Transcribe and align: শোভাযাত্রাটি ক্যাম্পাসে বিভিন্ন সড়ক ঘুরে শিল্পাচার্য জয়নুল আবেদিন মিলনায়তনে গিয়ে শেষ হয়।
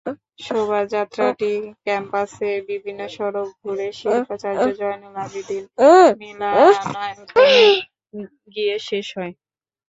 শোভাযাত্রাটি 0.45 1.51
ক্যাম্পাসে 1.85 2.49
বিভিন্ন 2.69 3.01
সড়ক 3.15 3.49
ঘুরে 3.61 3.87
শিল্পাচার্য 3.99 4.65
জয়নুল 4.79 5.15
আবেদিন 5.25 5.63
মিলনায়তনে 6.21 7.65
গিয়ে 8.53 8.75
শেষ 8.87 9.07
হয়। 9.17 9.33